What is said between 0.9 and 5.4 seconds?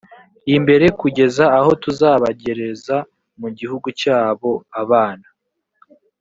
kugeza aho tuzabagereza mu gihugu cyabo abana